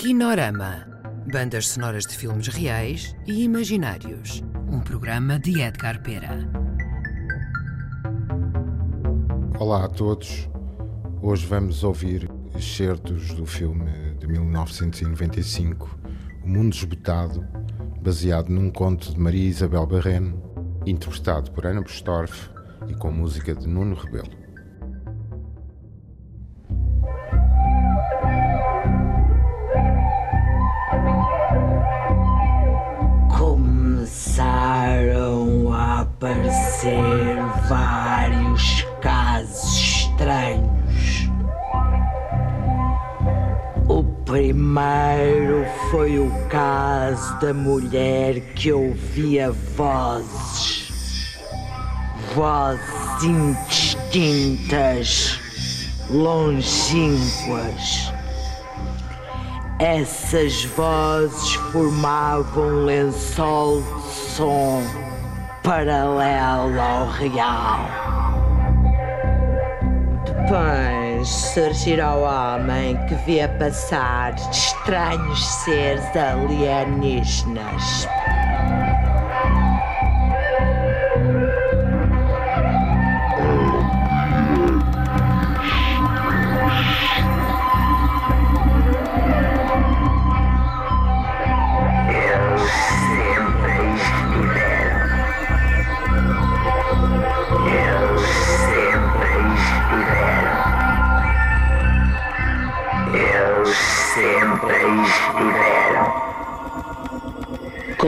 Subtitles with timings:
[0.00, 0.86] Kinorama.
[1.30, 4.42] Bandas sonoras de filmes reais e imaginários.
[4.66, 6.38] Um programa de Edgar Pera.
[9.58, 10.48] Olá a todos.
[11.20, 15.98] Hoje vamos ouvir excertos do filme de 1995,
[16.42, 17.46] O Mundo Esbotado,
[18.00, 20.42] baseado num conto de Maria Isabel Barreno,
[20.86, 22.48] interpretado por Ana Bustorff
[22.88, 24.39] e com música de Nuno Rebelo.
[45.30, 51.38] Primeiro foi o caso da mulher que ouvia vozes.
[52.34, 55.38] Vozes indistintas,
[56.10, 58.12] longínquas.
[59.78, 64.02] Essas vozes formavam um lençol de
[64.34, 64.82] som
[65.62, 67.78] paralelo ao real.
[70.24, 78.06] Depois surgirá o homem que via passar estranhos seres alienígenas.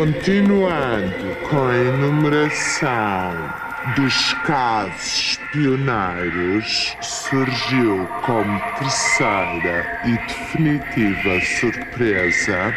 [0.00, 3.34] Continuando com a enumeração
[3.94, 12.74] dos casos pioneiros, surgiu como terceira e definitiva surpresa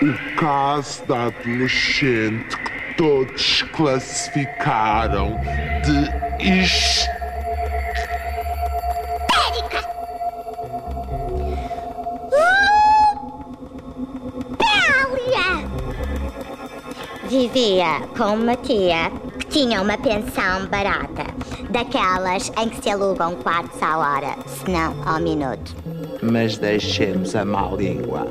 [0.00, 5.40] o caso da adolescente que todos classificaram
[5.82, 7.21] de histérica.
[17.32, 21.24] Vivia com uma tia que tinha uma pensão barata,
[21.70, 25.74] daquelas em que se alugam quartos à hora, se não ao minuto.
[26.20, 28.26] Mas deixemos a má língua.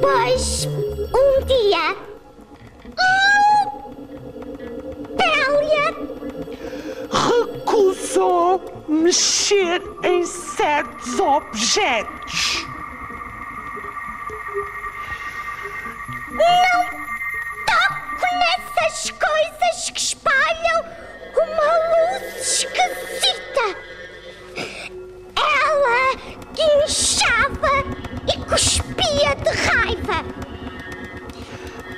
[0.00, 0.68] Pois,
[1.12, 1.96] um dia.
[5.16, 5.96] Pélia!
[7.10, 12.47] Recusou mexer em certos objetos.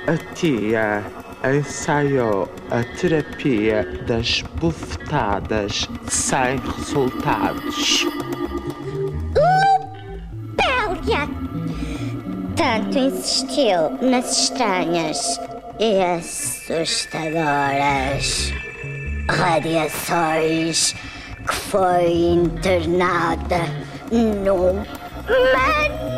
[0.07, 1.03] A tia
[1.43, 8.07] ensaiou a terapia das bufetadas sem resultados.
[10.57, 11.29] Pélia!
[12.55, 15.39] Tanto insistiu nas estranhas
[15.79, 18.51] e assustadoras
[19.29, 20.95] radiações
[21.47, 23.59] que foi internada
[24.11, 24.83] num
[25.53, 26.11] manicômio.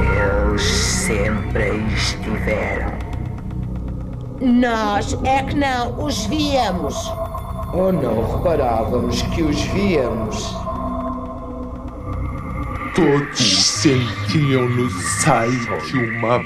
[0.00, 2.92] Eles sempre estiveram.
[4.40, 6.96] Nós é que não os víamos.
[7.72, 10.54] Ou não reparávamos que os víamos?
[12.94, 16.40] Todos sentiam no seio uma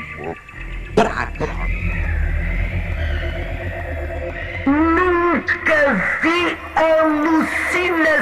[0.95, 1.68] Praga.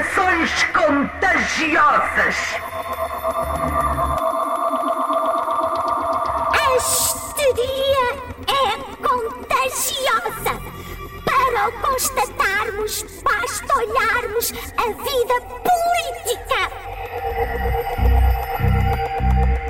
[0.06, 2.36] Alucinações contagiosas.
[6.52, 8.06] A histeria
[8.46, 10.54] é contagiosa.
[11.24, 16.60] Para o constatarmos, basta olharmos a vida política.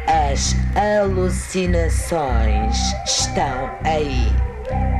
[0.07, 2.77] As alucinações
[3.07, 4.46] estão aí.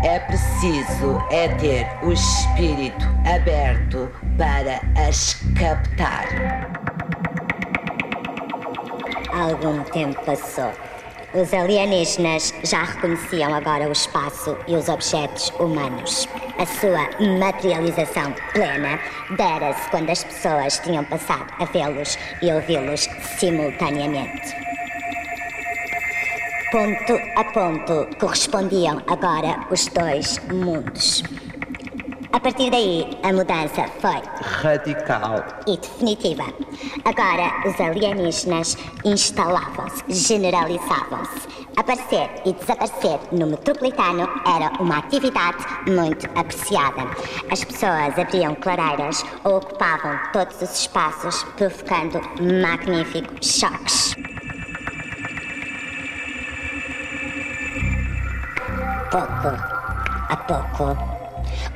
[0.05, 6.27] É preciso é ter o espírito aberto para as captar.
[9.33, 10.73] Algum tempo passou.
[11.35, 16.29] Os alienígenas já reconheciam agora o espaço e os objetos humanos.
[16.59, 18.99] A sua materialização plena
[19.37, 23.09] dera-se quando as pessoas tinham passado a vê-los e ouvi-los
[23.39, 24.66] simultaneamente.
[26.77, 31.23] Ponto a ponto correspondiam agora os dois mundos.
[32.35, 35.43] A partir daí, a mudança foi Radical.
[35.67, 36.45] e definitiva.
[37.07, 38.77] Agora, os alienígenas
[39.07, 41.49] instalavam-se, generalizavam-se.
[41.79, 47.05] Aparecer e desaparecer no metropolitano era uma atividade muito apreciada.
[47.51, 52.21] As pessoas abriam clareiras ou ocupavam todos os espaços, provocando
[52.61, 54.36] magníficos choques.
[59.11, 59.77] Pouco
[60.29, 60.97] a pouco,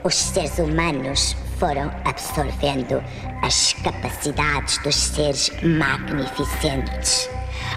[0.02, 3.02] os seres humanos foram absorvendo
[3.42, 7.30] as capacidades dos seres magnificentes.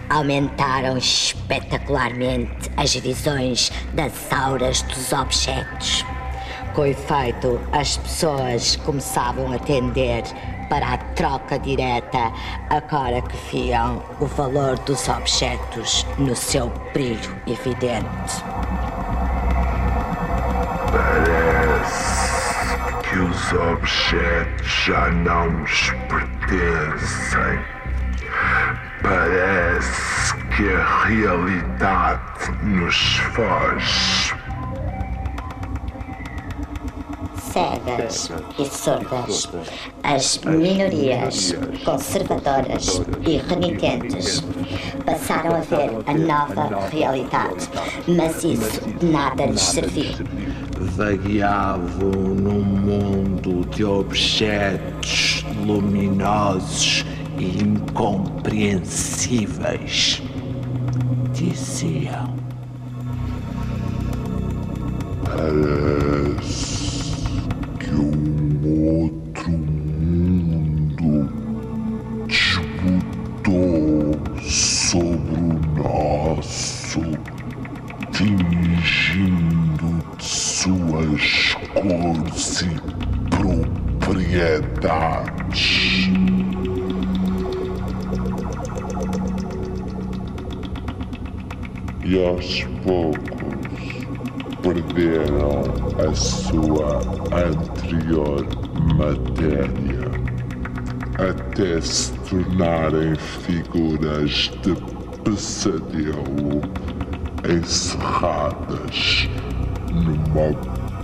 [0.09, 6.03] Aumentaram espetacularmente as visões das auras dos objetos.
[6.73, 10.23] Com efeito, as pessoas começavam a tender
[10.69, 12.33] para a troca direta,
[12.69, 18.52] agora que viam o valor dos objetos no seu brilho evidente.
[23.53, 27.59] Os objetos já não nos pertencem.
[29.01, 34.33] Parece que a realidade nos foge.
[37.53, 39.47] cegas e surdas,
[40.01, 41.53] as minorias
[41.85, 44.43] conservadoras e renitentes
[45.05, 47.69] passaram a ver a nova realidade,
[48.07, 50.15] mas isso de nada lhes serviu.
[50.95, 57.03] Vagueavam num mundo de objetos luminosos
[57.35, 60.21] e incompreensíveis.
[61.33, 62.35] Diziam.
[65.25, 67.23] Parece
[67.79, 68.22] que um
[82.13, 82.69] cores e
[83.99, 86.09] propriedades.
[92.05, 94.05] E aos poucos
[94.61, 95.63] perderam
[95.97, 96.99] a sua
[97.33, 98.45] anterior
[98.95, 100.11] matéria,
[101.17, 104.75] até se tornarem figuras de
[105.23, 106.61] pesadelo
[107.49, 109.27] encerradas
[109.91, 110.53] numa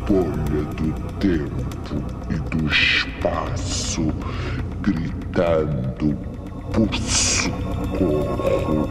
[0.09, 1.95] bolha do tempo
[2.31, 4.11] e do espaço,
[4.81, 6.17] gritando
[6.73, 8.87] por socorro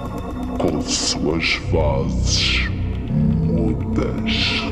[0.58, 2.70] com suas vozes
[3.10, 4.62] mudas.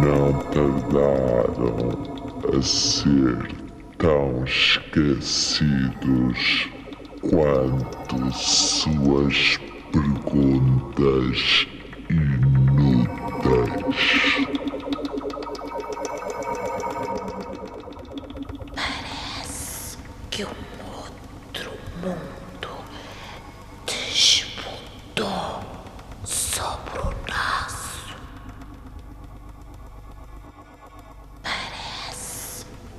[0.00, 1.98] Não tardaram
[2.56, 3.38] a ser
[3.98, 5.58] tão esquecidos
[7.22, 9.58] quanto suas
[9.90, 11.66] perguntas.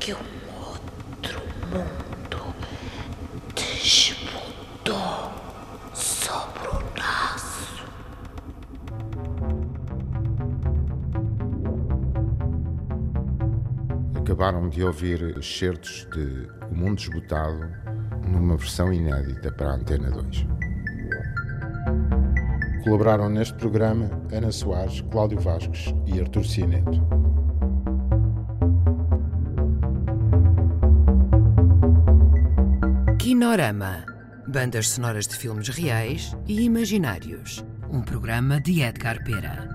[0.09, 0.17] Que um
[0.67, 1.39] outro
[1.69, 2.55] mundo
[3.53, 4.95] disputou
[5.93, 7.85] sobre o nosso.
[14.19, 17.69] Acabaram de ouvir excertos de O Mundo Esgotado
[18.27, 20.47] numa versão inédita para a Antena 2.
[22.83, 27.18] Colaboraram neste programa Ana Soares, Cláudio Vasques e Artur Cianeto.
[33.49, 34.05] Kinorama.
[34.47, 37.65] Bandas sonoras de filmes reais e imaginários.
[37.89, 39.67] Um programa de Edgar Pera.